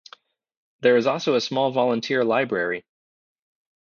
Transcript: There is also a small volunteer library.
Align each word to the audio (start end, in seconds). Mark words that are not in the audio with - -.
There 0.79 0.97
is 0.97 1.05
also 1.05 1.35
a 1.35 1.39
small 1.41 1.69
volunteer 1.71 2.23
library. 2.25 2.85